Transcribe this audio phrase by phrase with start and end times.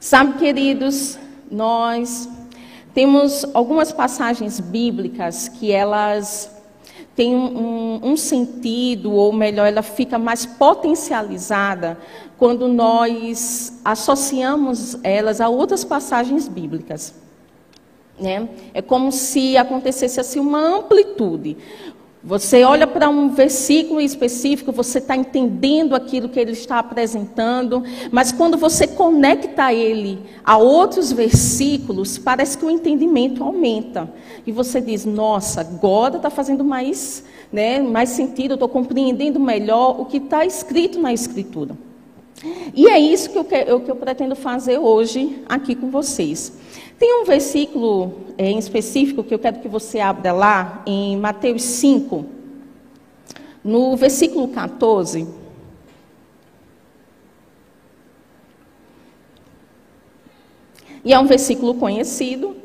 [0.00, 1.18] Sabe, queridos,
[1.50, 2.28] nós
[2.94, 6.50] temos algumas passagens bíblicas que elas
[7.14, 11.98] têm um, um, sentido, ou melhor, ela fica mais potencializada
[12.38, 17.14] quando nós associamos elas a outras passagens bíblicas.
[18.18, 18.48] Né?
[18.72, 21.56] É como se acontecesse assim uma amplitude.
[22.24, 27.82] Você olha para um versículo específico, você está entendendo aquilo que ele está apresentando,
[28.12, 34.08] mas quando você conecta ele a outros versículos, parece que o entendimento aumenta.
[34.46, 40.04] E você diz: Nossa, agora está fazendo mais, né, mais sentido, estou compreendendo melhor o
[40.04, 41.76] que está escrito na Escritura.
[42.72, 46.52] E é isso que eu, que, que eu pretendo fazer hoje aqui com vocês.
[46.98, 51.62] Tem um versículo é, em específico que eu quero que você abra lá, em Mateus
[51.62, 52.24] 5,
[53.62, 55.26] no versículo 14.
[61.04, 62.56] E é um versículo conhecido,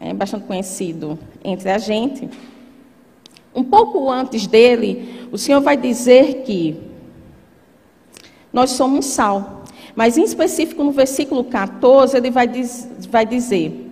[0.00, 2.28] é bastante conhecido entre a gente.
[3.54, 6.80] Um pouco antes dele, o Senhor vai dizer que
[8.52, 9.57] nós somos sal.
[9.98, 13.90] Mas em específico no versículo 14, ele vai, diz, vai dizer: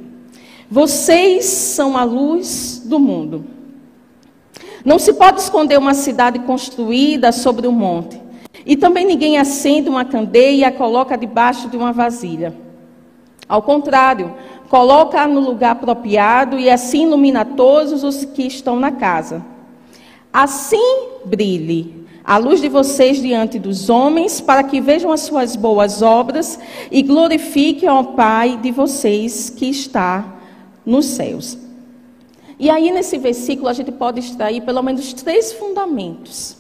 [0.71, 3.45] Vocês são a luz do mundo.
[4.85, 8.23] Não se pode esconder uma cidade construída sobre um monte.
[8.65, 12.55] E também ninguém acende uma candeia e a coloca debaixo de uma vasilha.
[13.49, 14.33] Ao contrário,
[14.71, 19.45] coloca no lugar apropriado e assim ilumina todos os que estão na casa.
[20.33, 26.03] Assim brilhe a luz de vocês diante dos homens, para que vejam as suas boas
[26.03, 26.59] obras
[26.91, 30.37] e glorifiquem ao Pai de vocês que está
[30.85, 31.57] nos céus.
[32.59, 36.57] E aí, nesse versículo, a gente pode extrair pelo menos três fundamentos: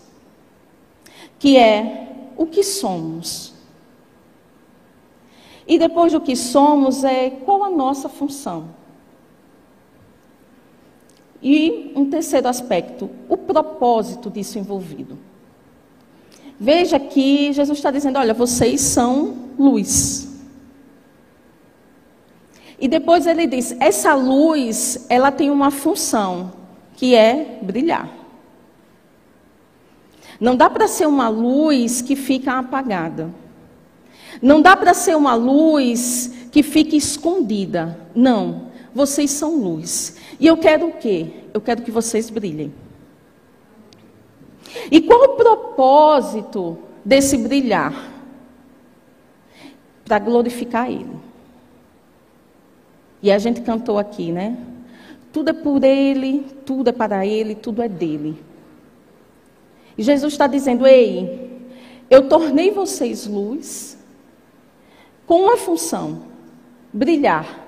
[1.37, 3.53] que é o que somos.
[5.67, 8.69] E depois do que somos, é qual a nossa função.
[11.42, 15.25] E um terceiro aspecto, o propósito disso envolvido.
[16.59, 20.28] Veja que Jesus está dizendo: olha, vocês são luz.
[22.78, 26.53] E depois ele diz: essa luz, ela tem uma função,
[26.97, 28.11] que é brilhar.
[30.39, 33.31] Não dá para ser uma luz que fica apagada.
[34.43, 37.99] Não dá para ser uma luz que fica escondida.
[38.15, 38.67] Não.
[38.94, 40.17] Vocês são luz.
[40.38, 41.28] E eu quero o quê?
[41.55, 42.73] Eu quero que vocês brilhem.
[44.91, 48.12] E qual o propósito desse brilhar?
[50.04, 51.16] Para glorificar Ele.
[53.22, 54.56] E a gente cantou aqui, né?
[55.32, 58.38] Tudo é por Ele, tudo é para Ele, tudo é dele.
[59.98, 61.60] E Jesus está dizendo: Ei,
[62.08, 63.98] eu tornei vocês luz
[65.26, 66.22] com uma função:
[66.93, 67.64] brilhar.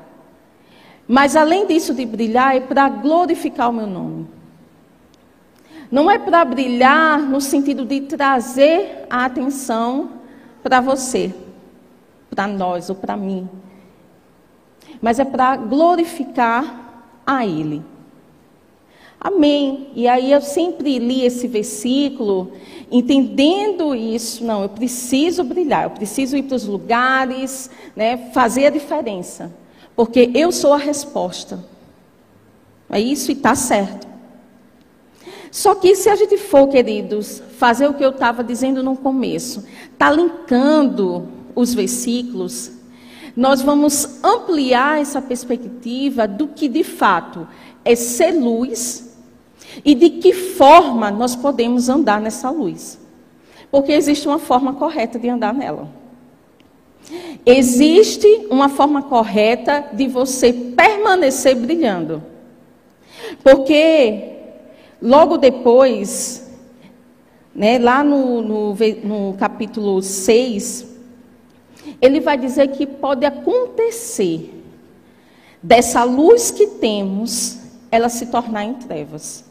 [1.06, 4.28] Mas além disso de brilhar, é para glorificar o meu nome.
[5.91, 10.10] Não é para brilhar no sentido de trazer a atenção
[10.62, 11.34] para você,
[12.31, 13.49] para nós ou para mim.
[15.00, 17.82] Mas é para glorificar a Ele.
[19.21, 19.88] Amém.
[19.94, 22.53] E aí eu sempre li esse versículo,
[22.91, 24.44] entendendo isso.
[24.44, 29.53] Não, eu preciso brilhar, eu preciso ir para os lugares, né, fazer a diferença.
[29.97, 31.65] Porque eu sou a resposta.
[32.88, 34.06] É isso e está certo.
[35.50, 39.64] Só que se a gente for, queridos, fazer o que eu estava dizendo no começo,
[39.97, 42.72] tá linkando os versículos,
[43.36, 47.47] nós vamos ampliar essa perspectiva do que de fato
[47.84, 49.16] é ser luz
[49.84, 52.98] e de que forma nós podemos andar nessa luz.
[53.70, 55.88] Porque existe uma forma correta de andar nela.
[57.44, 62.22] Existe uma forma correta de você permanecer brilhando.
[63.42, 64.38] Porque
[65.00, 66.50] Logo depois,
[67.54, 70.86] né, lá no, no, no capítulo 6,
[72.00, 74.55] ele vai dizer que pode acontecer
[75.62, 77.58] dessa luz que temos,
[77.90, 79.44] ela se tornar em trevas.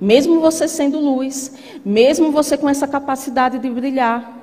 [0.00, 1.52] Mesmo você sendo luz,
[1.84, 4.38] mesmo você com essa capacidade de brilhar,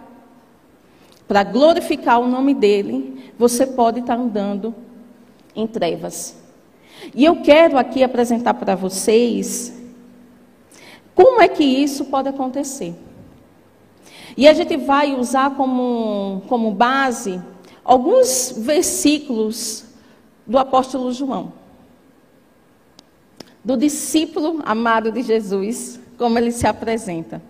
[1.28, 4.74] para glorificar o nome dele, você pode estar andando
[5.56, 6.36] em trevas.
[7.14, 9.74] E eu quero aqui apresentar para vocês
[11.16, 12.96] como é que isso pode acontecer.
[14.38, 17.42] E a gente vai usar como, como base
[17.84, 19.86] alguns versículos
[20.46, 21.52] do apóstolo João,
[23.64, 27.42] do discípulo amado de Jesus, como ele se apresenta.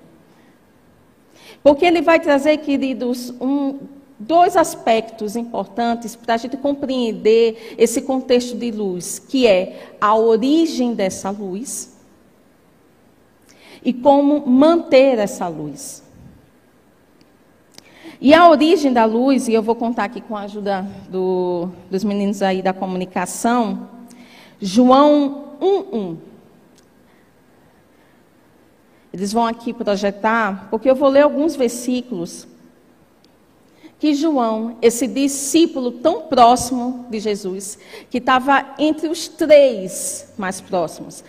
[1.62, 3.80] Porque ele vai trazer, queridos, um,
[4.19, 10.94] dois aspectos importantes para a gente compreender esse contexto de luz, que é a origem
[10.94, 11.98] dessa luz
[13.83, 16.04] e como manter essa luz.
[18.19, 22.04] E a origem da luz, e eu vou contar aqui com a ajuda do, dos
[22.04, 23.88] meninos aí da comunicação,
[24.60, 26.18] João 1:1.
[29.13, 32.49] Eles vão aqui projetar, porque eu vou ler alguns versículos
[34.00, 37.78] que João, esse discípulo tão próximo de Jesus,
[38.10, 41.22] que estava entre os três mais próximos,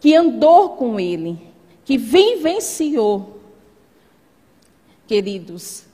[0.00, 1.36] que andou com ele,
[1.84, 3.40] que vivenciou,
[5.08, 5.84] queridos,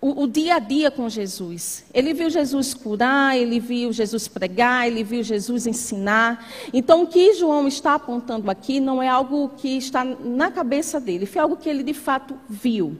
[0.00, 1.84] o, o, dia a dia com Jesus.
[1.92, 6.48] Ele viu Jesus curar, ele viu Jesus pregar, ele viu Jesus ensinar.
[6.72, 11.26] Então, o que João está apontando aqui não é algo que está na cabeça dele,
[11.26, 12.96] foi algo que ele de fato viu.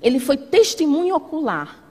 [0.00, 1.82] Ele foi testemunho ocular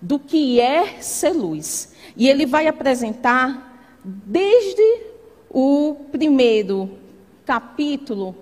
[0.00, 1.94] do que é ser luz.
[2.16, 3.70] E ele vai apresentar
[4.04, 5.02] desde
[5.48, 6.98] o primeiro
[7.44, 8.36] capítulo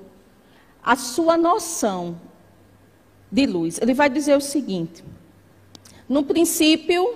[0.83, 2.21] a sua noção
[3.31, 3.79] de luz.
[3.81, 5.05] Ele vai dizer o seguinte:
[6.09, 7.15] no princípio,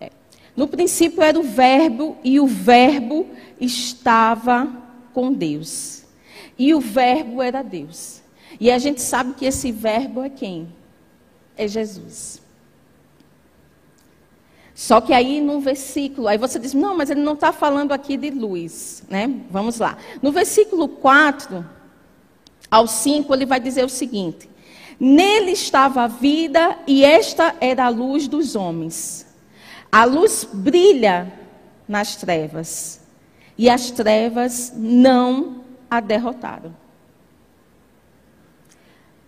[0.00, 0.10] é,
[0.56, 3.26] no princípio era o verbo e o verbo
[3.60, 4.70] estava
[5.12, 6.04] com Deus.
[6.58, 8.19] E o verbo era Deus.
[8.60, 10.68] E a gente sabe que esse verbo é quem?
[11.56, 12.42] É Jesus.
[14.74, 18.16] Só que aí no versículo, aí você diz, não, mas ele não está falando aqui
[18.16, 19.30] de luz, né?
[19.50, 19.96] Vamos lá.
[20.22, 21.64] No versículo 4
[22.70, 24.48] ao 5, ele vai dizer o seguinte:
[24.98, 29.26] Nele estava a vida e esta era a luz dos homens.
[29.90, 31.32] A luz brilha
[31.88, 33.00] nas trevas
[33.56, 36.74] e as trevas não a derrotaram.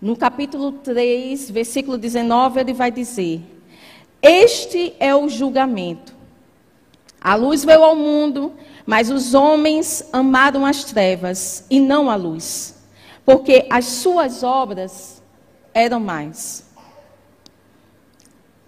[0.02, 3.40] No capítulo 3, versículo 19, ele vai dizer:
[4.20, 6.12] Este é o julgamento.
[7.20, 8.52] A luz veio ao mundo,
[8.84, 12.82] mas os homens amaram as trevas e não a luz,
[13.24, 15.22] porque as suas obras
[15.72, 16.66] eram mais.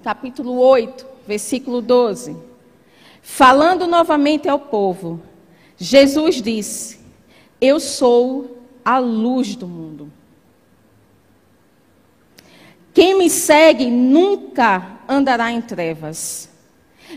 [0.04, 2.36] Capítulo 8, versículo 12.
[3.20, 5.20] Falando novamente ao povo,
[5.76, 7.00] Jesus disse:
[7.60, 10.12] Eu sou a luz do mundo.
[12.94, 16.48] Quem me segue nunca andará em trevas,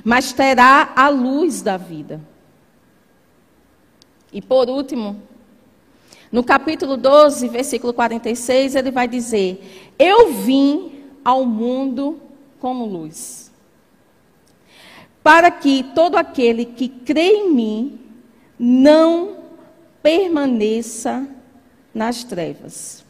[0.04, 2.20] mas terá a luz da vida.
[4.34, 5.22] E por último,
[6.32, 12.20] no capítulo 12, versículo 46, ele vai dizer: Eu vim ao mundo
[12.60, 13.52] como luz,
[15.22, 18.00] para que todo aquele que crê em mim
[18.58, 19.38] não
[20.02, 21.28] permaneça
[21.94, 23.06] nas trevas.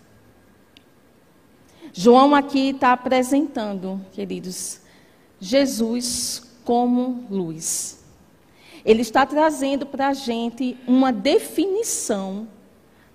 [1.93, 4.81] João aqui está apresentando, queridos,
[5.39, 8.03] Jesus como luz.
[8.83, 12.47] Ele está trazendo para a gente uma definição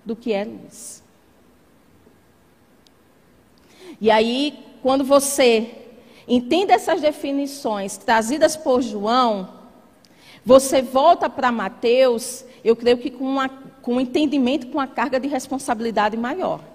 [0.05, 1.03] do que é luz.
[4.01, 5.71] E aí, quando você
[6.27, 9.49] entende essas definições trazidas por João,
[10.45, 15.21] você volta para Mateus, eu creio que com, uma, com um entendimento, com uma carga
[15.21, 16.72] de responsabilidade maior.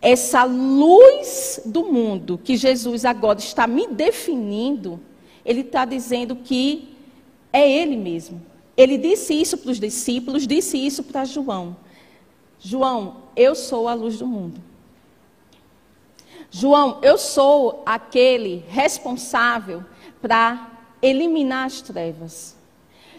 [0.00, 5.00] Essa luz do mundo que Jesus agora está me definindo,
[5.44, 6.96] ele está dizendo que
[7.52, 8.40] é Ele mesmo.
[8.76, 11.76] Ele disse isso para os discípulos, disse isso para João.
[12.60, 14.60] João, eu sou a luz do mundo.
[16.50, 19.84] João, eu sou aquele responsável
[20.22, 20.70] para
[21.02, 22.56] eliminar as trevas.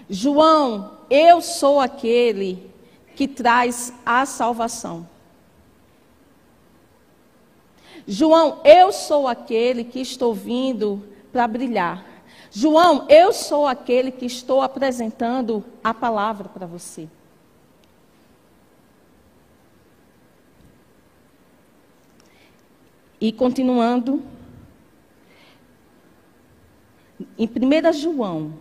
[0.10, 2.72] João, eu sou aquele
[3.16, 5.08] que traz a salvação.
[8.12, 12.04] João, eu sou aquele que estou vindo para brilhar.
[12.50, 17.08] João, eu sou aquele que estou apresentando a palavra para você.
[23.22, 24.24] E continuando,
[27.38, 28.56] em 1 João,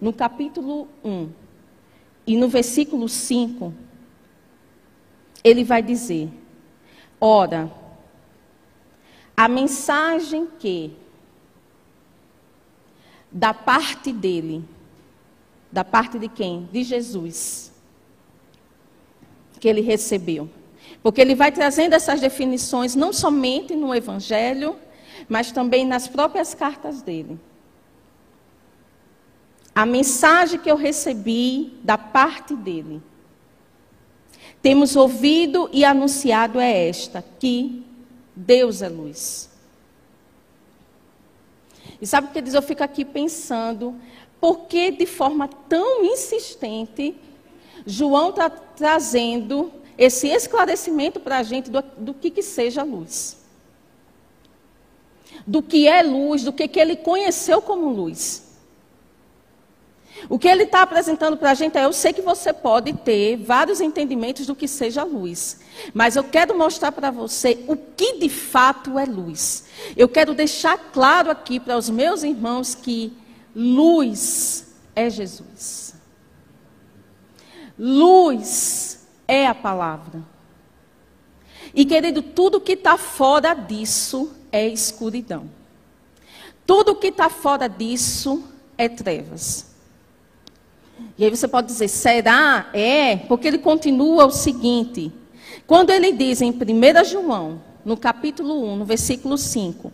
[0.00, 1.28] no capítulo 1
[2.26, 3.74] e no versículo 5,
[5.44, 6.30] ele vai dizer:
[7.20, 7.81] Ora,
[9.44, 10.92] a mensagem que,
[13.30, 14.64] da parte dele,
[15.70, 16.68] da parte de quem?
[16.72, 17.72] De Jesus,
[19.58, 20.48] que ele recebeu
[21.02, 24.76] porque ele vai trazendo essas definições não somente no Evangelho,
[25.28, 27.38] mas também nas próprias cartas dele.
[29.74, 33.02] A mensagem que eu recebi da parte dele.
[34.60, 37.84] Temos ouvido e anunciado é esta: que
[38.34, 39.50] Deus é luz.
[42.00, 42.54] E sabe o que diz?
[42.54, 43.94] Eu fico aqui pensando,
[44.40, 47.14] por que de forma tão insistente
[47.86, 53.38] João está trazendo esse esclarecimento para a gente do, do que, que seja luz?
[55.46, 58.41] Do que é luz, do que, que ele conheceu como luz.
[60.28, 63.36] O que ele está apresentando para a gente é: eu sei que você pode ter
[63.36, 65.60] vários entendimentos do que seja luz,
[65.92, 69.64] mas eu quero mostrar para você o que de fato é luz.
[69.96, 73.12] Eu quero deixar claro aqui para os meus irmãos que
[73.54, 75.94] luz é Jesus.
[77.78, 80.22] Luz é a palavra.
[81.74, 85.50] E querido, tudo que está fora disso é escuridão.
[86.66, 88.44] Tudo que está fora disso
[88.76, 89.71] é trevas.
[91.18, 92.68] E aí você pode dizer, será?
[92.72, 95.12] É, porque ele continua o seguinte.
[95.66, 99.92] Quando ele diz em 1 João, no capítulo 1, no versículo 5,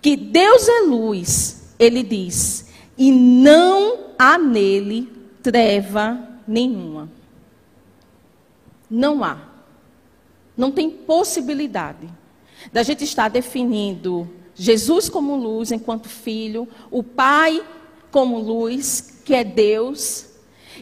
[0.00, 5.12] que Deus é luz, ele diz, e não há nele
[5.42, 7.08] treva nenhuma.
[8.90, 9.38] Não há.
[10.56, 12.08] Não tem possibilidade
[12.72, 17.62] da gente estar definindo Jesus como luz enquanto filho, o Pai
[18.10, 20.27] como luz, que é Deus,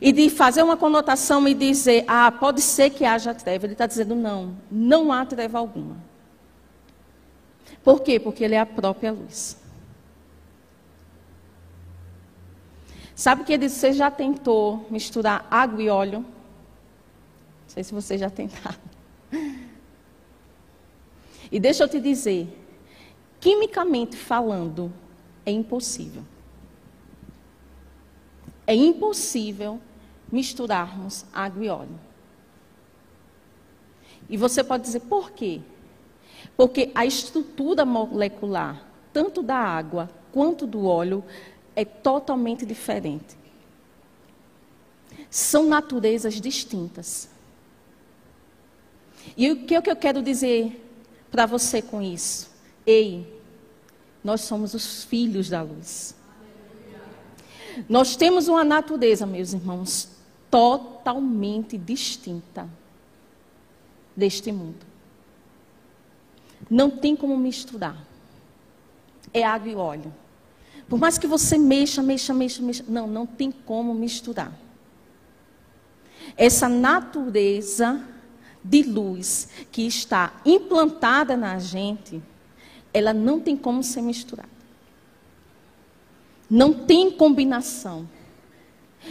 [0.01, 3.67] e de fazer uma conotação e dizer, ah, pode ser que haja treva.
[3.67, 5.97] Ele está dizendo, não, não há treva alguma.
[7.83, 8.19] Por quê?
[8.19, 9.57] Porque ele é a própria luz.
[13.15, 16.21] Sabe que ele, você já tentou misturar água e óleo?
[16.21, 18.79] Não sei se você já tentaram.
[21.49, 22.49] E deixa eu te dizer,
[23.39, 24.93] quimicamente falando,
[25.45, 26.25] é impossível.
[28.67, 29.81] É impossível
[30.31, 32.01] misturarmos água e óleo.
[34.29, 35.61] E você pode dizer por quê?
[36.57, 41.25] Porque a estrutura molecular, tanto da água quanto do óleo,
[41.75, 43.37] é totalmente diferente.
[45.31, 47.29] São naturezas distintas.
[49.37, 50.83] E o que, é que eu quero dizer
[51.31, 52.51] para você com isso?
[52.87, 53.41] Ei,
[54.23, 56.15] nós somos os filhos da luz.
[57.89, 60.16] Nós temos uma natureza, meus irmãos,
[60.51, 62.69] totalmente distinta
[64.15, 64.87] deste mundo.
[66.71, 67.97] Não tem como misturar.
[69.33, 70.15] É água e óleo.
[70.89, 74.53] Por mais que você mexa, mexa, mexa, mexa, não, não tem como misturar.
[76.37, 78.03] Essa natureza
[78.63, 82.23] de luz que está implantada na gente,
[82.93, 84.49] ela não tem como ser misturada.
[86.49, 88.09] Não tem combinação.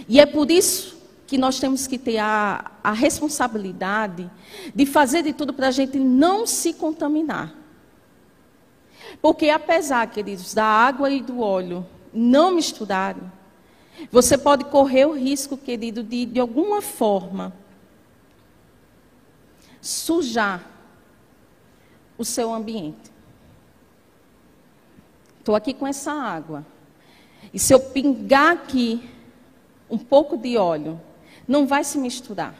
[0.07, 0.94] E é por isso
[1.27, 4.29] que nós temos que ter a, a responsabilidade
[4.73, 7.53] de fazer de tudo para a gente não se contaminar.
[9.21, 13.31] Porque apesar, queridos, da água e do óleo não misturarem,
[14.11, 17.53] você pode correr o risco, querido, de de alguma forma
[19.81, 20.67] sujar
[22.17, 23.11] o seu ambiente.
[25.39, 26.65] Estou aqui com essa água.
[27.53, 29.07] E se eu pingar aqui
[29.89, 30.99] um pouco de óleo,
[31.47, 32.55] não vai se misturar.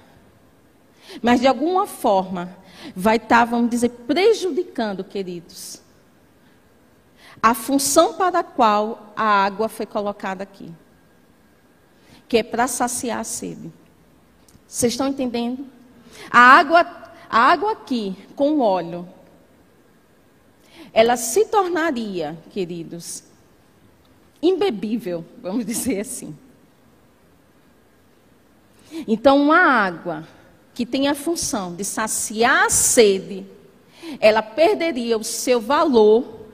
[1.21, 2.55] Mas de alguma forma
[2.95, 5.81] vai estar, tá, vamos dizer, prejudicando, queridos,
[7.41, 10.71] a função para a qual a água foi colocada aqui,
[12.27, 13.71] que é para saciar a sede.
[14.67, 15.65] Vocês estão entendendo?
[16.29, 16.81] A água,
[17.29, 19.07] a água aqui com óleo,
[20.91, 23.23] ela se tornaria, queridos,
[24.41, 26.35] imbebível, vamos dizer assim.
[29.07, 30.27] Então, uma água
[30.73, 33.45] que tem a função de saciar a sede,
[34.19, 36.45] ela perderia o seu valor,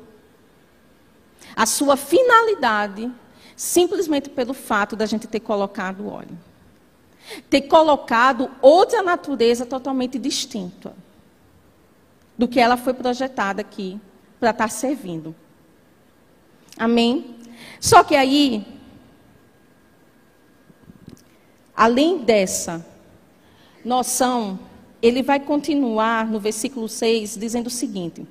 [1.56, 3.12] a sua finalidade,
[3.56, 6.38] simplesmente pelo fato da gente ter colocado óleo.
[7.50, 10.94] Ter colocado outra natureza totalmente distinta
[12.38, 14.00] do que ela foi projetada aqui
[14.40, 15.36] para estar servindo.
[16.78, 17.36] Amém?
[17.80, 18.66] Só que aí,
[21.82, 22.86] além dessa
[23.84, 24.60] noção,
[25.02, 28.24] ele vai continuar no versículo 6 dizendo o seguinte: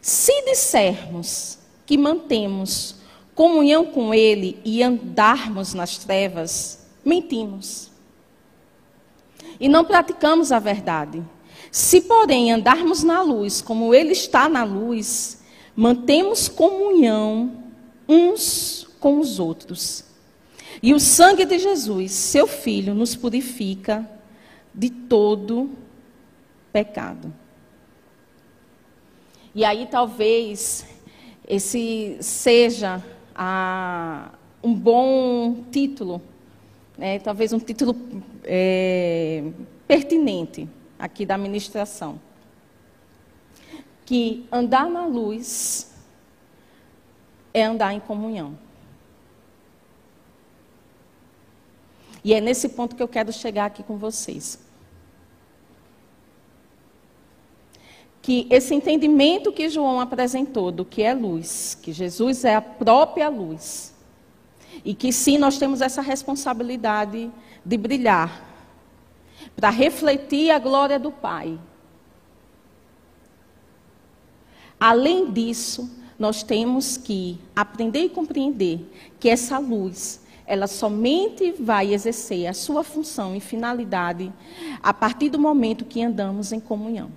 [0.00, 2.96] Se dissermos que mantemos
[3.34, 7.90] comunhão com Ele e andarmos nas trevas, mentimos.
[9.60, 11.22] E não praticamos a verdade.
[11.70, 15.42] Se, porém, andarmos na luz, como Ele está na luz,
[15.76, 17.62] mantemos comunhão
[18.08, 20.06] uns com os outros.
[20.82, 24.08] E o sangue de Jesus, seu Filho, nos purifica
[24.74, 25.70] de todo
[26.72, 27.32] pecado.
[29.54, 30.86] E aí talvez
[31.48, 33.02] esse seja
[33.34, 36.20] a, um bom título,
[36.98, 37.96] né, talvez um título
[38.44, 39.44] é,
[39.88, 40.68] pertinente
[40.98, 42.20] aqui da administração.
[44.04, 45.94] Que andar na luz
[47.54, 48.58] é andar em comunhão.
[52.26, 54.58] E é nesse ponto que eu quero chegar aqui com vocês.
[58.20, 63.28] Que esse entendimento que João apresentou do que é luz, que Jesus é a própria
[63.28, 63.94] luz,
[64.84, 67.30] e que sim, nós temos essa responsabilidade
[67.64, 68.44] de brilhar,
[69.54, 71.56] para refletir a glória do Pai.
[74.80, 78.80] Além disso, nós temos que aprender e compreender
[79.20, 84.32] que essa luz ela somente vai exercer a sua função e finalidade
[84.82, 87.10] a partir do momento que andamos em comunhão.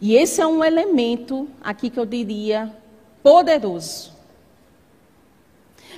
[0.00, 2.74] E esse é um elemento aqui que eu diria
[3.22, 4.12] poderoso.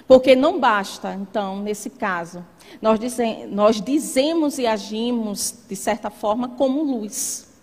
[0.06, 2.44] Porque não basta, então, nesse caso,
[2.82, 7.53] nós, dizem, nós dizemos e agimos, de certa forma, como luz.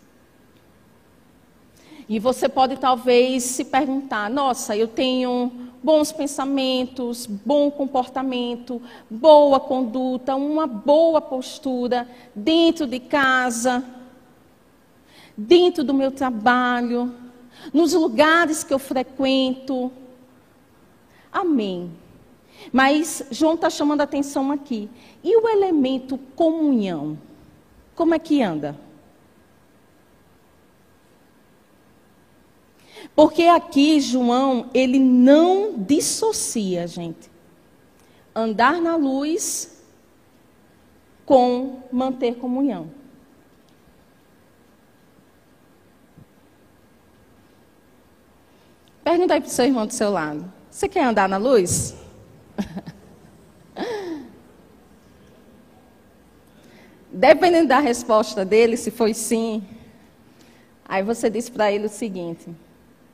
[2.12, 5.50] E você pode talvez se perguntar: nossa, eu tenho
[5.82, 13.82] bons pensamentos, bom comportamento, boa conduta, uma boa postura dentro de casa,
[15.38, 17.15] dentro do meu trabalho,
[17.72, 19.89] nos lugares que eu frequento.
[21.32, 21.94] Amém.
[22.74, 24.89] Mas João está chamando a atenção aqui.
[25.24, 27.18] E o elemento comunhão?
[27.96, 28.77] Como é que anda?
[33.15, 37.30] Porque aqui João, ele não dissocia, gente.
[38.34, 39.84] Andar na luz
[41.25, 42.89] com manter comunhão.
[49.03, 50.50] Pergunta aí para o seu irmão do seu lado.
[50.70, 51.95] Você quer andar na luz?
[57.12, 59.62] Dependendo da resposta dele, se foi sim,
[60.86, 62.47] aí você diz para ele o seguinte: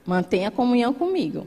[0.08, 1.46] Mantenha comunhão comigo.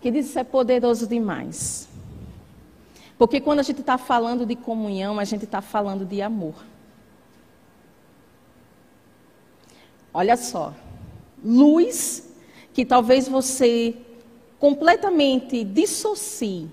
[0.00, 1.88] Que isso é poderoso demais.
[3.18, 6.54] Porque quando a gente está falando de comunhão, a gente está falando de amor.
[10.14, 10.72] Olha só.
[11.44, 12.32] Luz
[12.72, 13.96] que talvez você
[14.60, 16.70] completamente dissocie.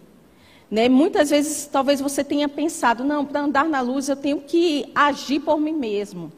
[0.69, 0.87] Né?
[0.87, 5.39] Muitas vezes, talvez você tenha pensado: não, para andar na luz eu tenho que agir
[5.39, 6.31] por mim mesmo.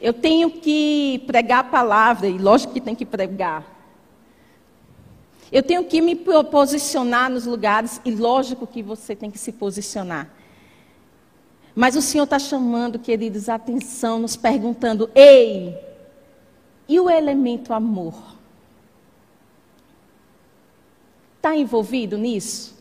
[0.00, 3.64] Eu tenho que pregar a palavra, e lógico que tem que pregar.
[5.50, 10.30] Eu tenho que me posicionar nos lugares, e lógico que você tem que se posicionar.
[11.74, 15.78] Mas o Senhor está chamando, queridos, a atenção, nos perguntando: ei,
[16.88, 18.14] e o elemento amor?
[21.36, 22.76] Está envolvido nisso?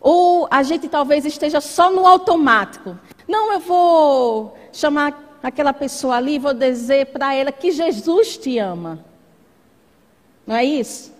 [0.00, 2.98] Ou a gente talvez esteja só no automático.
[3.26, 9.04] Não, eu vou chamar aquela pessoa ali, vou dizer para ela que Jesus te ama.
[10.46, 11.12] Não é isso?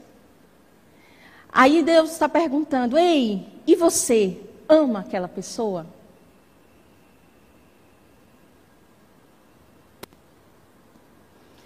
[1.50, 5.86] Aí Deus está perguntando: ei, e você ama aquela pessoa?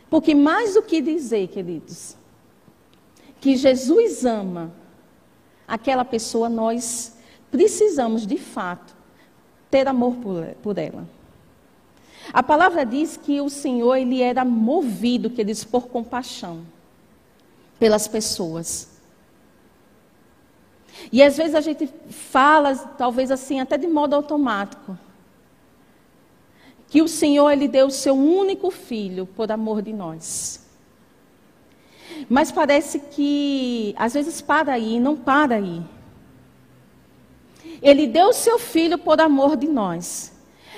[0.09, 2.17] Porque mais do que dizer, queridos,
[3.41, 4.71] que Jesus ama
[5.67, 7.17] aquela pessoa, nós
[7.51, 8.95] precisamos de fato
[9.71, 11.09] ter amor por, por ela.
[12.33, 16.65] A palavra diz que o Senhor ele era movido, que diz por compaixão
[17.79, 18.89] pelas pessoas.
[21.11, 24.97] E às vezes a gente fala, talvez assim, até de modo automático,
[26.89, 30.67] que o Senhor ele deu o seu único filho por amor de nós.
[32.29, 35.83] Mas parece que às vezes para aí, não para aí.
[37.81, 40.32] Ele deu o seu filho por amor de nós.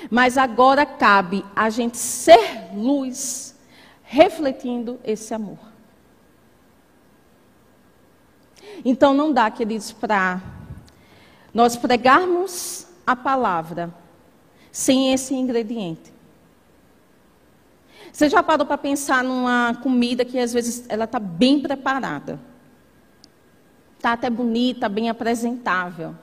[0.09, 3.55] Mas agora cabe a gente ser luz,
[4.03, 5.59] refletindo esse amor.
[8.83, 10.41] Então não dá, queridos, para
[11.53, 13.93] nós pregarmos a palavra
[14.71, 16.13] sem esse ingrediente.
[18.11, 22.39] Você já parou para pensar numa comida que às vezes ela está bem preparada?
[23.97, 26.15] Está até bonita, bem apresentável.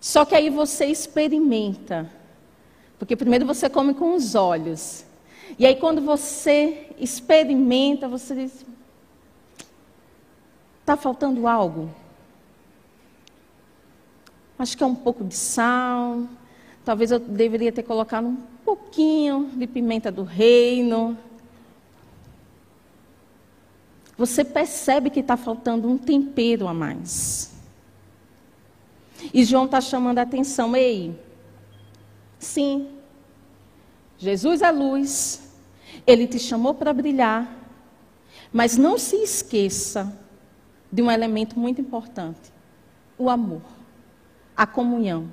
[0.00, 2.08] Só que aí você experimenta
[2.98, 5.04] porque primeiro você come com os olhos.
[5.58, 8.64] E aí quando você experimenta, você diz:
[10.80, 11.90] está faltando algo?
[14.58, 16.22] Acho que é um pouco de sal.
[16.84, 21.18] Talvez eu deveria ter colocado um pouquinho de pimenta do reino.
[24.16, 27.54] Você percebe que está faltando um tempero a mais.
[29.34, 30.74] E João está chamando a atenção.
[30.74, 31.18] Ei,
[32.38, 32.88] sim,
[34.18, 35.52] Jesus é luz,
[36.06, 37.54] ele te chamou para brilhar,
[38.52, 40.16] mas não se esqueça
[40.90, 42.52] de um elemento muito importante:
[43.18, 43.62] o amor,
[44.56, 45.30] a comunhão.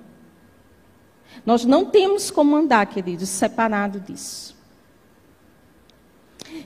[1.46, 4.56] Nós não temos como andar, queridos, separado disso.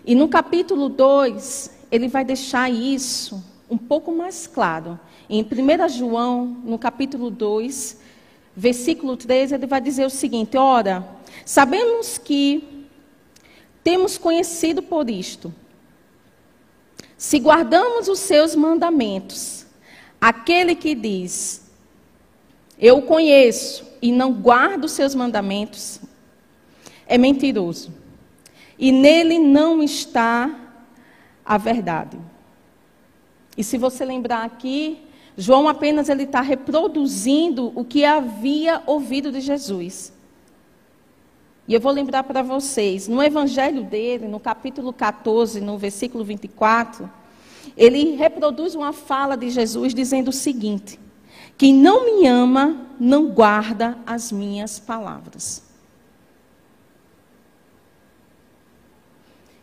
[0.06, 5.00] E no capítulo 2, ele vai deixar isso um pouco mais claro.
[5.30, 8.00] Em 1 João, no capítulo 2,
[8.60, 11.08] versículo 13, ele vai dizer o seguinte: Ora,
[11.46, 12.88] sabemos que
[13.84, 15.54] temos conhecido por isto,
[17.16, 19.66] se guardamos os seus mandamentos,
[20.20, 21.70] aquele que diz,
[22.80, 26.02] eu conheço e não guarda os seus mandamentos,
[27.06, 27.94] é mentiroso.
[28.78, 30.72] E nele não está
[31.46, 32.20] a verdade.
[33.56, 35.07] E se você lembrar aqui,
[35.38, 40.12] João apenas ele está reproduzindo o que havia ouvido de Jesus.
[41.68, 47.08] E eu vou lembrar para vocês, no evangelho dele, no capítulo 14, no versículo 24,
[47.76, 51.00] ele reproduz uma fala de Jesus dizendo o seguinte:
[51.56, 55.62] Quem não me ama, não guarda as minhas palavras.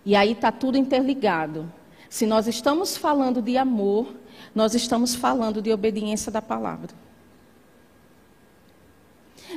[0.06, 1.72] E aí está tudo interligado.
[2.14, 4.06] Se nós estamos falando de amor,
[4.54, 6.90] nós estamos falando de obediência da palavra.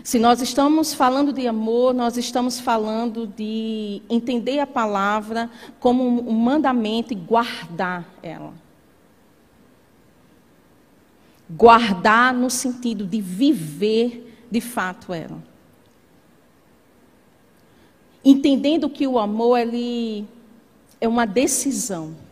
[0.04, 6.34] Se nós estamos falando de amor, nós estamos falando de entender a palavra como um
[6.34, 8.56] mandamento e guardar ela.
[11.48, 15.38] Guardar no sentido de viver de fato ela.
[18.26, 20.28] Entendendo que o amor ele
[21.00, 22.26] é uma decisão.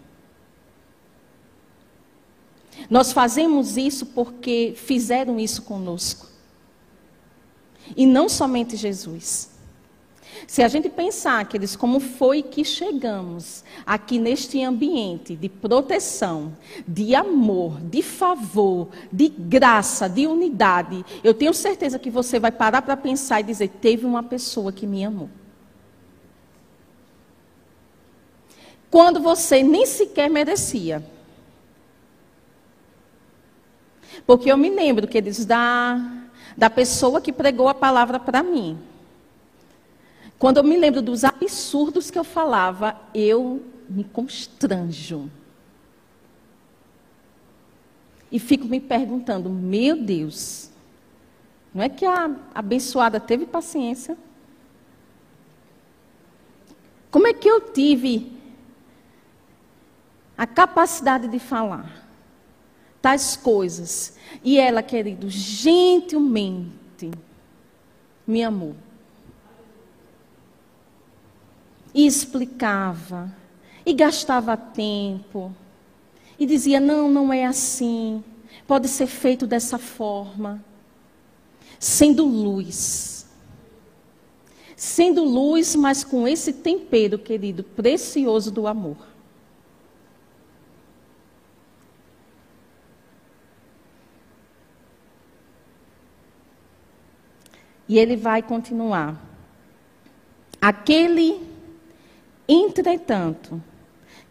[2.90, 6.28] Nós fazemos isso porque fizeram isso conosco.
[7.96, 9.56] E não somente Jesus.
[10.48, 16.56] Se a gente pensar, queridos, como foi que chegamos aqui neste ambiente de proteção,
[16.88, 22.82] de amor, de favor, de graça, de unidade, eu tenho certeza que você vai parar
[22.82, 25.30] para pensar e dizer: teve uma pessoa que me amou.
[28.92, 31.15] Quando você nem sequer merecia.
[34.26, 36.00] Porque eu me lembro, queridos, da,
[36.58, 38.78] da pessoa que pregou a palavra para mim.
[40.40, 45.30] Quando eu me lembro dos absurdos que eu falava, eu me constranjo.
[48.32, 50.70] E fico me perguntando, meu Deus,
[51.74, 54.18] não é que a abençoada teve paciência?
[57.12, 58.34] Como é que eu tive
[60.38, 62.05] a capacidade de falar?
[63.06, 64.16] Tais coisas.
[64.44, 67.12] E ela, querido, gentilmente
[68.26, 68.76] me amou.
[71.94, 73.32] E explicava,
[73.86, 75.56] e gastava tempo,
[76.40, 78.24] e dizia: não, não é assim,
[78.66, 80.66] pode ser feito dessa forma.
[81.80, 83.28] Sendo luz.
[84.76, 89.15] Sendo luz, mas com esse tempero, querido, precioso do amor.
[97.88, 99.22] E ele vai continuar.
[100.62, 101.40] Aquele,
[102.48, 103.62] entretanto,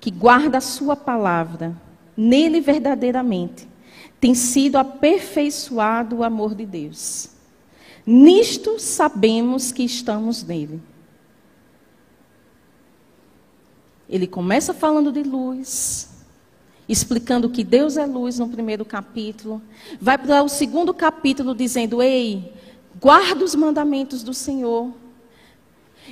[0.00, 1.74] que guarda a sua palavra,
[2.16, 3.68] nele verdadeiramente,
[4.20, 7.30] tem sido aperfeiçoado o amor de Deus.
[8.06, 10.80] Nisto sabemos que estamos nele.
[14.08, 16.10] Ele começa falando de luz,
[16.88, 19.62] explicando que Deus é luz no primeiro capítulo.
[20.00, 22.52] Vai para o segundo capítulo dizendo: Ei,
[23.00, 24.92] guarda os mandamentos do Senhor.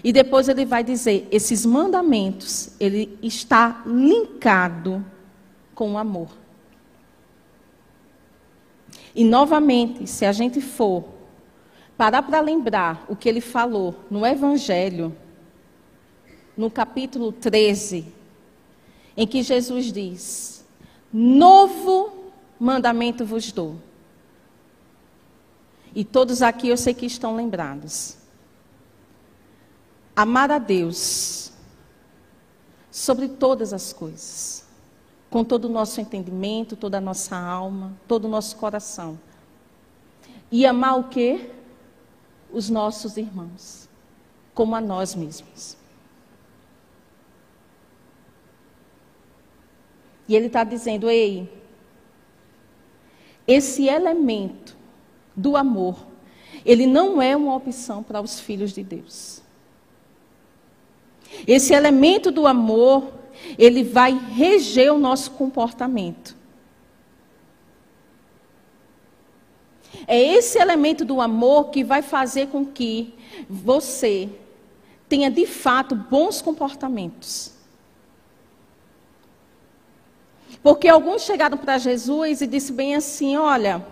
[0.03, 5.05] E depois ele vai dizer: esses mandamentos, ele está linkado
[5.75, 6.29] com o amor.
[9.15, 11.05] E novamente, se a gente for
[11.97, 15.15] parar para lembrar o que ele falou no Evangelho,
[16.57, 18.07] no capítulo 13,
[19.17, 20.65] em que Jesus diz:
[21.13, 23.77] Novo mandamento vos dou
[25.95, 28.17] e todos aqui eu sei que estão lembrados.
[30.15, 31.53] Amar a Deus
[32.91, 34.67] sobre todas as coisas,
[35.31, 39.19] com todo o nosso entendimento, toda a nossa alma, todo o nosso coração.
[40.51, 41.51] E amar o quê?
[42.53, 43.89] Os nossos irmãos.
[44.55, 45.79] como a nós mesmos.
[50.29, 51.51] E ele está dizendo: ei,
[53.47, 54.77] esse elemento
[55.37, 56.07] do amor,
[56.65, 59.43] ele não é uma opção para os filhos de Deus.
[61.47, 63.13] Esse elemento do amor,
[63.59, 66.37] ele vai reger o nosso comportamento.
[70.07, 73.15] É esse elemento do amor que vai fazer com que
[73.49, 74.29] você
[75.09, 77.53] tenha de fato bons comportamentos.
[80.63, 83.85] Porque alguns chegaram para Jesus e disse bem assim: Olha,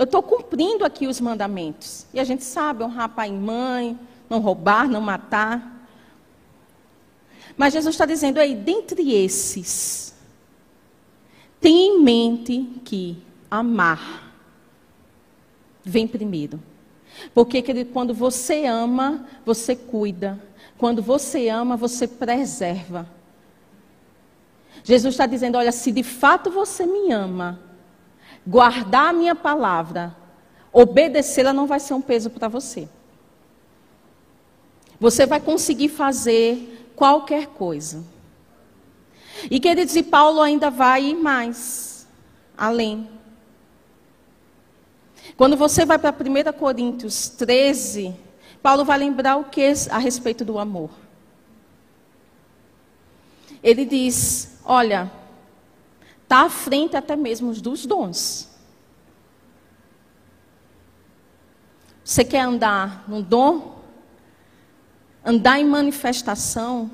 [0.00, 2.06] eu estou cumprindo aqui os mandamentos.
[2.14, 3.98] E a gente sabe honrar pai e mãe,
[4.30, 5.86] não roubar, não matar.
[7.54, 10.14] Mas Jesus está dizendo aí, dentre esses,
[11.60, 14.32] tenha em mente que amar
[15.84, 16.58] vem primeiro.
[17.34, 20.42] Porque querido, quando você ama, você cuida.
[20.78, 23.06] Quando você ama, você preserva.
[24.82, 27.60] Jesus está dizendo: olha, se de fato você me ama,
[28.46, 30.14] guardar a minha palavra,
[30.72, 32.88] obedecê-la não vai ser um peso para você.
[34.98, 38.04] Você vai conseguir fazer qualquer coisa.
[39.50, 42.06] E queridos, e Paulo ainda vai mais
[42.56, 43.08] além.
[45.36, 48.14] Quando você vai para 1 Coríntios 13,
[48.62, 50.90] Paulo vai lembrar o que a respeito do amor.
[53.62, 55.10] Ele diz: Olha,
[56.30, 58.48] está à frente até mesmo dos dons.
[62.04, 63.80] Você quer andar no dom?
[65.24, 66.88] Andar em manifestação?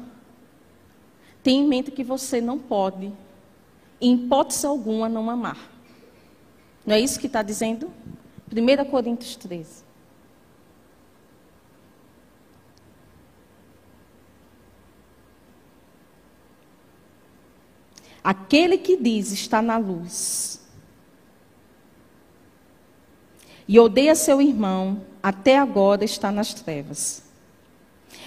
[1.43, 3.13] Tenha em mente que você não pode,
[4.01, 5.71] em hipótese alguma, não amar.
[6.87, 7.93] Não é isso que está dizendo?
[8.51, 9.86] 1 Coríntios 13.
[18.27, 20.61] Aquele que diz está na luz
[23.69, 27.23] e odeia seu irmão, até agora está nas trevas.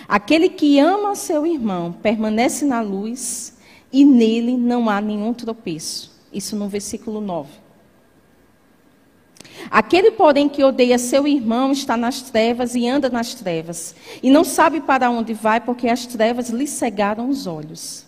[0.08, 3.58] Aquele que ama seu irmão permanece na luz
[3.92, 6.18] e nele não há nenhum tropeço.
[6.32, 7.50] Isso no versículo 9.
[9.70, 14.46] Aquele, porém, que odeia seu irmão está nas trevas e anda nas trevas, e não
[14.46, 18.08] sabe para onde vai, porque as trevas lhe cegaram os olhos.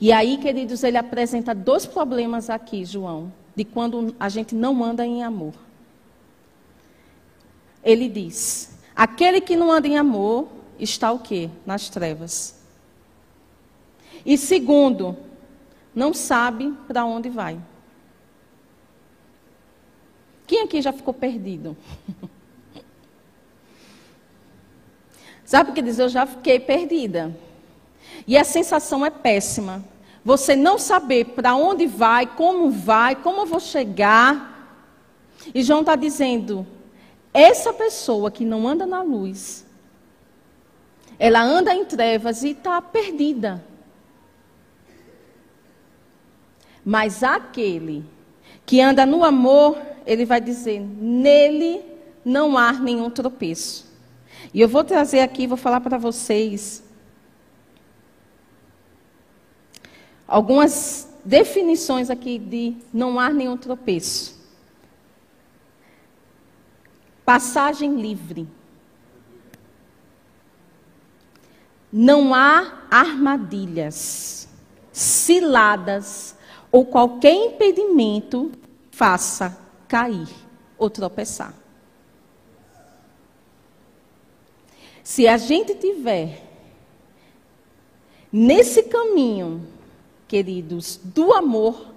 [0.00, 5.04] E aí, queridos, ele apresenta dois problemas aqui, João, de quando a gente não anda
[5.04, 5.52] em amor.
[7.84, 11.50] Ele diz: aquele que não anda em amor está o quê?
[11.66, 12.58] Nas trevas.
[14.24, 15.16] E segundo,
[15.94, 17.60] não sabe para onde vai.
[20.46, 21.76] Quem aqui já ficou perdido?
[25.44, 25.98] Sabe o que diz?
[25.98, 27.36] Eu já fiquei perdida.
[28.26, 29.84] E a sensação é péssima.
[30.24, 34.78] Você não saber para onde vai, como vai, como eu vou chegar.
[35.54, 36.66] E João está dizendo:
[37.32, 39.64] essa pessoa que não anda na luz,
[41.18, 43.64] ela anda em trevas e está perdida.
[46.84, 48.04] Mas aquele
[48.66, 51.82] que anda no amor, ele vai dizer: nele
[52.24, 53.88] não há nenhum tropeço.
[54.52, 56.82] E eu vou trazer aqui, vou falar para vocês
[60.30, 64.38] algumas definições aqui de não há nenhum tropeço.
[67.24, 68.48] Passagem livre.
[71.92, 74.48] Não há armadilhas,
[74.92, 76.36] ciladas
[76.70, 78.52] ou qualquer impedimento
[78.92, 80.28] faça cair
[80.78, 81.52] ou tropeçar.
[85.02, 86.48] Se a gente tiver
[88.32, 89.79] nesse caminho
[90.30, 91.92] queridos, do amor,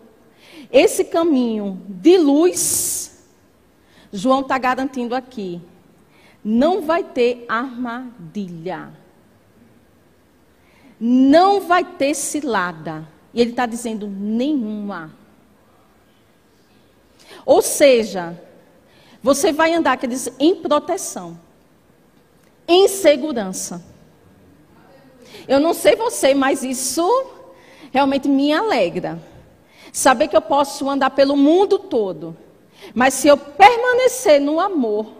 [0.71, 3.23] esse caminho de luz,
[4.11, 5.61] João está garantindo aqui,
[6.43, 8.91] não vai ter armadilha.
[10.99, 13.07] Não vai ter cilada.
[13.35, 15.13] E ele está dizendo nenhuma.
[17.45, 18.41] Ou seja,
[19.21, 21.39] você vai andar, quer dizer, em proteção,
[22.67, 23.83] em segurança.
[25.47, 27.42] Eu não sei você, mas isso
[27.93, 29.17] realmente me alegra.
[29.93, 32.35] Saber que eu posso andar pelo mundo todo,
[32.93, 35.13] mas se eu permanecer no amor,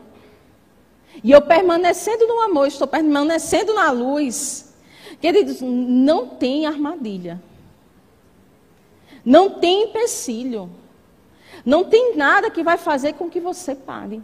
[1.24, 4.74] e eu permanecendo no amor, estou permanecendo na luz,
[5.22, 7.42] queridos, não tem armadilha,
[9.24, 10.70] não tem empecilho,
[11.66, 14.22] Não tem nada que vai fazer com que você pare.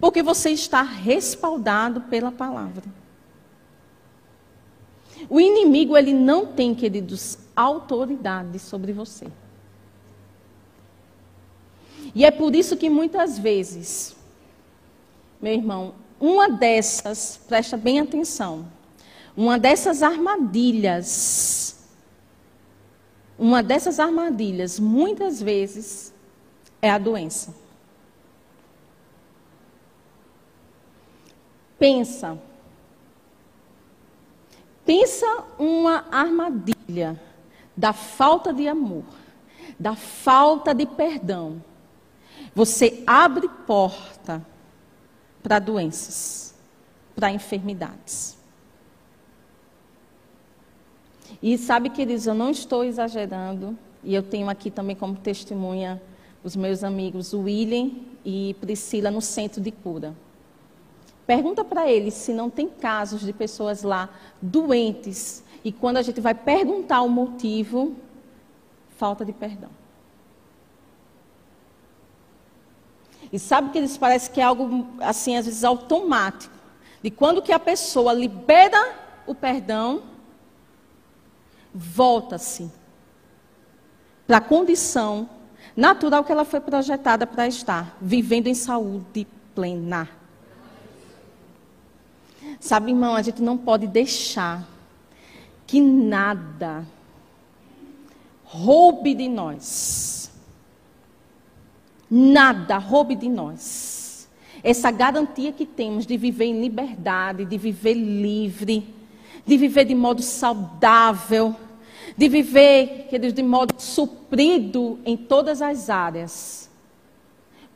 [0.00, 2.84] Porque você está respaldado pela palavra.
[5.28, 9.26] O inimigo, ele não tem, queridos, autoridade sobre você.
[12.14, 14.16] E é por isso que muitas vezes,
[15.40, 18.66] meu irmão, uma dessas, presta bem atenção,
[19.36, 21.78] uma dessas armadilhas,
[23.38, 26.12] uma dessas armadilhas, muitas vezes,
[26.82, 27.54] é a doença.
[31.78, 32.38] Pensa.
[34.88, 37.20] Pensa uma armadilha
[37.76, 39.04] da falta de amor,
[39.78, 41.62] da falta de perdão.
[42.54, 44.42] Você abre porta
[45.42, 46.54] para doenças,
[47.14, 48.38] para enfermidades.
[51.42, 56.00] E sabe, queridos, eu não estou exagerando, e eu tenho aqui também como testemunha
[56.42, 57.90] os meus amigos William
[58.24, 60.16] e Priscila no centro de cura.
[61.28, 64.08] Pergunta para eles se não tem casos de pessoas lá
[64.40, 67.94] doentes e quando a gente vai perguntar o motivo,
[68.96, 69.68] falta de perdão.
[73.30, 76.54] E sabe que eles parece que é algo assim às vezes automático,
[77.02, 78.94] de quando que a pessoa libera
[79.26, 80.04] o perdão,
[81.74, 82.72] volta-se
[84.26, 85.28] para a condição
[85.76, 90.17] natural que ela foi projetada para estar, vivendo em saúde plena.
[92.60, 94.66] Sabe, irmão, a gente não pode deixar
[95.66, 96.84] que nada
[98.44, 100.30] roube de nós.
[102.10, 104.28] Nada roube de nós.
[104.62, 108.92] Essa garantia que temos de viver em liberdade, de viver livre,
[109.46, 111.54] de viver de modo saudável,
[112.16, 116.67] de viver de modo suprido em todas as áreas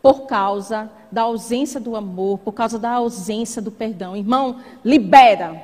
[0.03, 4.17] por causa da ausência do amor, por causa da ausência do perdão.
[4.17, 5.63] Irmão, libera.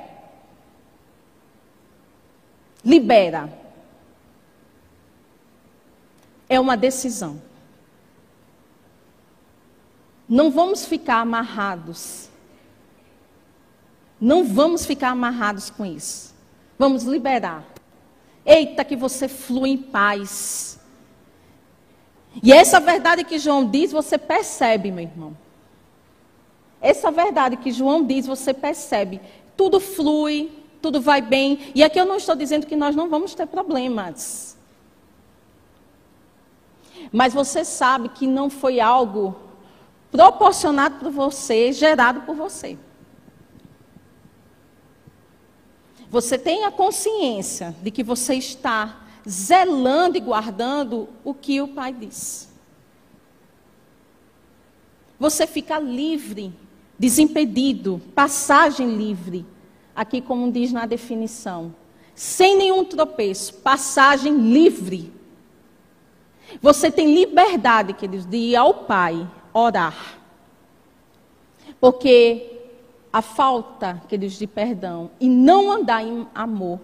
[2.83, 3.53] Libera.
[6.47, 7.41] É uma decisão.
[10.27, 12.29] Não vamos ficar amarrados.
[14.21, 16.33] Não vamos ficar amarrados com isso.
[16.77, 17.65] Vamos liberar.
[18.45, 20.78] Eita, que você flui em paz.
[22.43, 25.37] E essa verdade que João diz, você percebe, meu irmão.
[26.81, 29.19] Essa verdade que João diz, você percebe.
[29.57, 31.71] Tudo flui, tudo vai bem.
[31.75, 34.57] E aqui eu não estou dizendo que nós não vamos ter problemas.
[37.11, 39.35] Mas você sabe que não foi algo
[40.11, 42.77] proporcionado por você, gerado por você.
[46.09, 48.97] Você tem a consciência de que você está
[49.29, 52.49] zelando e guardando o que o Pai diz.
[55.19, 56.53] Você fica livre,
[56.97, 59.45] desimpedido, passagem livre,
[59.95, 61.75] aqui como diz na definição,
[62.15, 65.13] sem nenhum tropeço, passagem livre.
[66.61, 70.17] Você tem liberdade, queridos, de ir ao Pai orar.
[71.79, 72.59] Porque
[73.11, 76.79] a falta, queridos, de perdão e não andar em amor,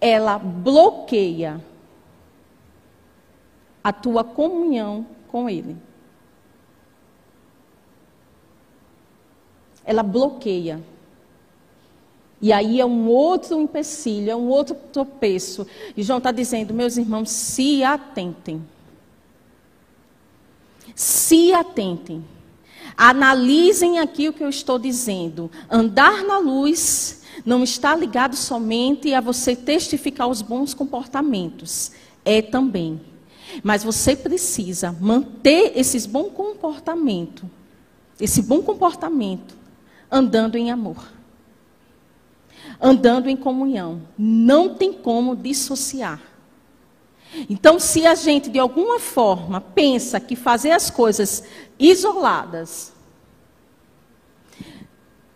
[0.00, 1.62] ela bloqueia
[3.88, 5.74] a tua comunhão com Ele.
[9.82, 10.82] Ela bloqueia.
[12.38, 15.66] E aí é um outro empecilho, é um outro tropeço.
[15.96, 18.62] E João está dizendo, meus irmãos, se atentem.
[20.94, 22.22] Se atentem.
[22.94, 25.50] Analisem aqui o que eu estou dizendo.
[25.70, 31.92] Andar na luz não está ligado somente a você testificar os bons comportamentos.
[32.22, 33.00] É também
[33.62, 37.48] mas você precisa manter esses bom comportamento,
[38.20, 39.54] esse bom comportamento,
[40.10, 41.12] andando em amor.
[42.80, 44.02] Andando em comunhão.
[44.16, 46.20] Não tem como dissociar.
[47.48, 51.44] Então, se a gente de alguma forma pensa que fazer as coisas
[51.78, 52.92] isoladas,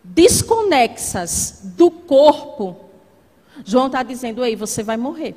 [0.03, 2.77] desconexas do corpo,
[3.65, 5.37] João está dizendo, ei, você vai morrer.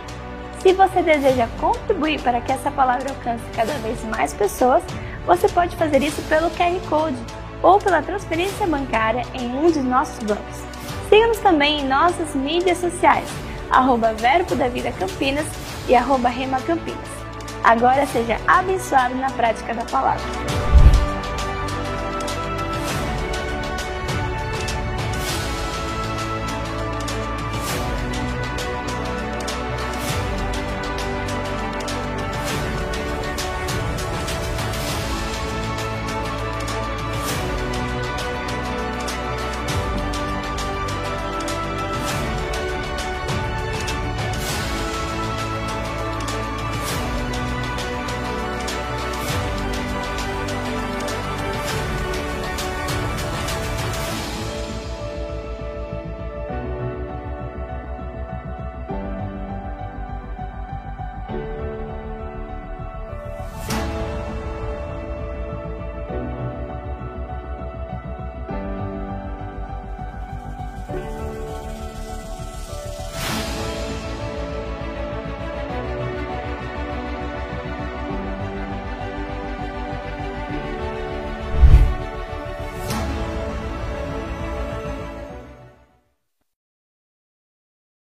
[0.61, 4.83] Se você deseja contribuir para que essa palavra alcance cada vez mais pessoas,
[5.25, 7.17] você pode fazer isso pelo QR Code
[7.63, 10.57] ou pela transferência bancária em um de nossos bancos.
[11.09, 13.27] Siga-nos também em nossas mídias sociais,
[13.71, 15.47] arroba Verbo da Vida Campinas
[15.89, 17.09] e arroba Rema Campinas.
[17.63, 20.80] Agora seja abençoado na prática da palavra.